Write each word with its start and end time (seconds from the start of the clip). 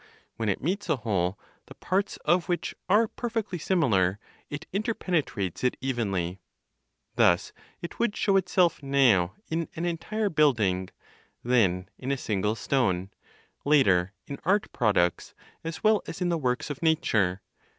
When 0.35 0.49
it 0.49 0.63
meets 0.63 0.89
a 0.89 0.95
whole, 0.95 1.37
the 1.67 1.75
parts 1.75 2.17
of 2.25 2.49
which 2.49 2.73
are 2.89 3.07
perfectly 3.07 3.59
similar, 3.59 4.17
it 4.49 4.65
interpenetrates 4.73 5.63
it 5.63 5.77
evenly. 5.79 6.39
Thus 7.17 7.53
it 7.83 7.99
would 7.99 8.15
show 8.15 8.35
itself 8.35 8.81
now 8.81 9.35
in 9.51 9.67
an 9.75 9.85
entire 9.85 10.31
building, 10.31 10.89
then 11.43 11.87
in 11.99 12.11
a 12.11 12.17
single 12.17 12.55
stone, 12.55 13.11
later 13.63 14.13
in 14.25 14.39
art 14.43 14.71
products 14.71 15.35
as 15.63 15.83
well 15.83 16.01
as 16.07 16.19
in 16.19 16.29
the 16.29 16.37
works 16.39 16.71
of 16.71 16.81
nature. 16.81 17.43